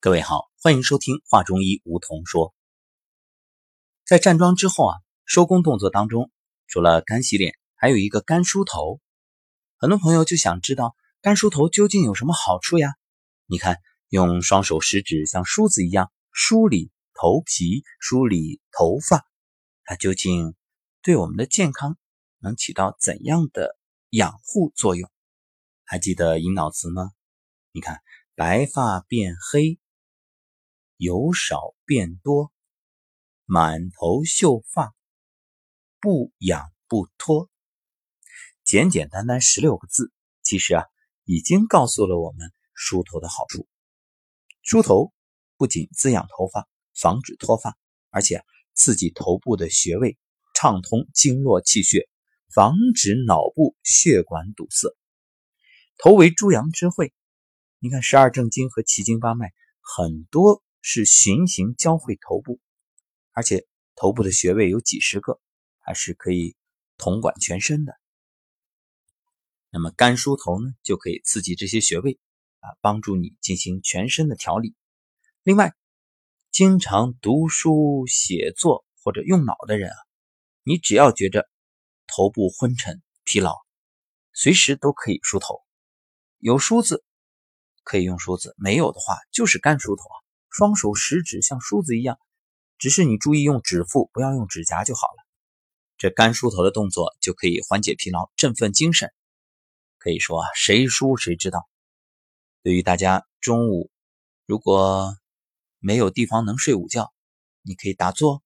[0.00, 2.50] 各位好，欢迎收听《画中医梧桐说》。
[4.06, 6.30] 在站桩之后啊，收工动作当中，
[6.68, 9.00] 除了干洗脸，还有一个干梳头。
[9.76, 12.94] 很多朋友就想知道干梳头究竟有什么好处呀？
[13.46, 19.26] 你看，用双手食指像梳子一样梳理头皮、梳理头发，
[19.82, 20.54] 它究竟
[21.02, 21.98] 对我们的健康
[22.38, 23.76] 能起到怎样的
[24.10, 25.10] 养护作用？
[25.82, 27.10] 还记得引导词吗？
[27.72, 28.00] 你看，
[28.36, 29.80] 白发变黑。
[30.98, 32.52] 由少变多，
[33.44, 34.96] 满头秀发，
[36.00, 37.48] 不痒不脱，
[38.64, 40.84] 简简单单十六个字，其实啊，
[41.22, 43.68] 已经告诉了我们梳头的好处。
[44.64, 45.12] 梳头
[45.56, 46.68] 不仅滋养头发，
[47.00, 47.78] 防止脱发，
[48.10, 48.44] 而且
[48.74, 50.18] 刺激头部的穴位，
[50.52, 52.08] 畅通经络气血，
[52.52, 54.88] 防止脑部血管堵塞。
[55.96, 57.14] 头为诸阳之会，
[57.78, 60.60] 你看十二正经和奇经八脉很多。
[60.90, 62.60] 是循行交汇头部，
[63.32, 65.38] 而且头部的穴位有几十个，
[65.80, 66.56] 还是可以
[66.96, 67.92] 统管全身的。
[69.68, 72.18] 那么干梳头呢，就可以刺激这些穴位
[72.60, 74.74] 啊，帮助你进行全身的调理。
[75.42, 75.74] 另外，
[76.50, 79.96] 经常读书写作或者用脑的人啊，
[80.62, 81.50] 你只要觉着
[82.06, 83.54] 头部昏沉疲劳，
[84.32, 85.60] 随时都可以梳头。
[86.38, 87.04] 有梳子
[87.82, 90.16] 可以用梳子，没有的话就是干梳头啊。
[90.50, 92.18] 双手食指像梳子一样，
[92.78, 95.26] 只是你注意用指腹，不要用指甲就好了。
[95.96, 99.12] 这干梳头的动作就可以缓解疲劳、振奋精神。
[99.98, 101.68] 可以说啊，谁梳谁知道。
[102.62, 103.90] 对于大家中午
[104.46, 105.16] 如果
[105.80, 107.12] 没有地方能睡午觉，
[107.62, 108.42] 你可以打坐。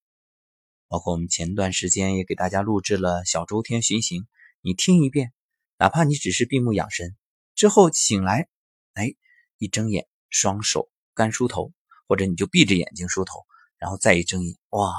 [0.89, 4.27] 包括我们前段时间也给大家录制了小周天巡行，
[4.61, 5.33] 你听一遍，
[5.79, 7.17] 哪怕你只是闭目养神，
[7.55, 8.49] 之后醒来，
[8.95, 9.15] 哎，
[9.59, 11.73] 一睁眼，双手干梳头。
[12.13, 13.47] 或者你就闭着眼睛梳头，
[13.79, 14.95] 然后再一睁眼，哇，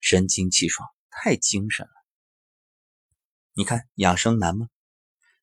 [0.00, 1.92] 神清气爽，太精神了。
[3.54, 4.68] 你看养生难吗？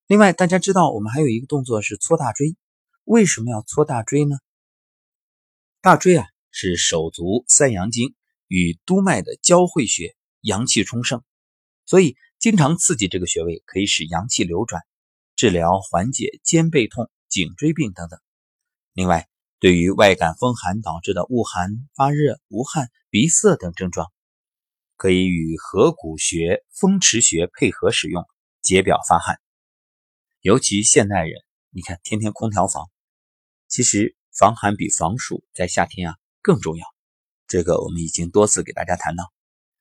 [0.07, 2.55] 另外，大家知道我们还有一个动作是搓大椎，
[3.03, 4.37] 为什么要搓大椎呢？
[5.81, 8.15] 大椎啊是手足三阳经
[8.47, 11.21] 与督脉的交汇穴，阳气充盛，
[11.85, 14.81] 所以经常刺激这个穴位，可以使阳气流转，
[15.35, 18.17] 治疗缓解肩背痛、颈椎病等等。
[18.93, 19.27] 另外。
[19.59, 24.11] 对于外感风寒导致的恶寒、发热、无汗、鼻塞等症状，
[24.97, 28.25] 可以与合谷穴、风池穴配合使用，
[28.61, 29.39] 解表发汗。
[30.41, 32.89] 尤其现代人，你看天天空调房，
[33.69, 36.85] 其实防寒比防暑在夏天啊更重要。
[37.47, 39.31] 这个我们已经多次给大家谈到。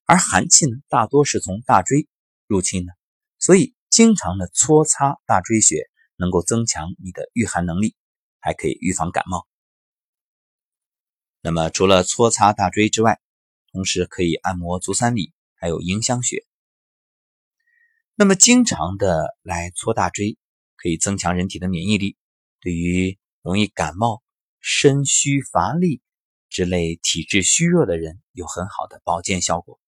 [0.07, 2.07] 而寒气呢，大多是从大椎
[2.47, 2.93] 入侵的，
[3.41, 7.97] 所以经常的搓擦大椎穴，能够增强你的御寒能力，
[8.39, 9.47] 还可以预防感冒。
[11.47, 13.21] 那么，除了搓擦大椎之外，
[13.71, 16.43] 同时可以按摩足三里，还有迎香穴。
[18.15, 20.39] 那么，经常的来搓大椎，
[20.75, 22.17] 可以增强人体的免疫力，
[22.63, 24.23] 对于容易感冒、
[24.59, 26.01] 身虚乏力
[26.49, 29.79] 之类体质虚弱的人有很好的保健效果。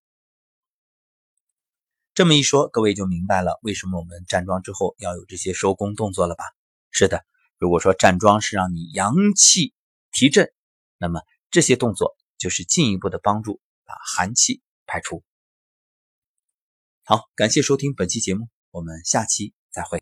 [2.12, 6.44] 这么一说，各位就明白了为什么我们站桩之后要有这些收功动作了吧？
[6.90, 7.24] 是的，
[7.56, 9.72] 如果说站桩是让你阳气
[10.12, 10.52] 提振，
[10.98, 11.22] 那么。
[11.50, 15.22] 这些动作就是进一步的帮助，把寒气排出。
[17.04, 19.90] 好，感谢收听本期节目，我们下期再会。